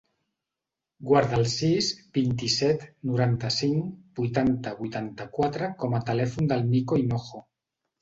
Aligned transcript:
Guarda 1.11 1.37
el 1.39 1.45
sis, 1.51 1.89
vint-i-set, 2.19 2.87
noranta-cinc, 3.11 3.93
vuitanta, 4.23 4.77
vuitanta-quatre 4.83 5.73
com 5.85 5.99
a 5.99 6.05
telèfon 6.13 6.55
del 6.57 6.71
Niko 6.77 7.05
Hinojo. 7.07 7.49